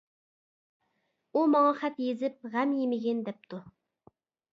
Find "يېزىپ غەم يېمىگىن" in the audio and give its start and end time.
2.05-3.21